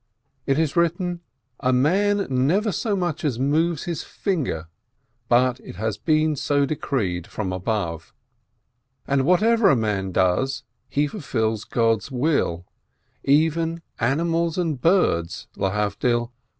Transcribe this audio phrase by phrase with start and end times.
[0.47, 1.21] It is written:
[1.59, 4.67] "A man never so much as moves his finger,
[5.29, 8.11] but it has been so decreed from above,"
[9.05, 12.65] and what soever a man does, he fulfils God's will—
[13.41, 16.29] even animals and birds (I beg to distinguish!)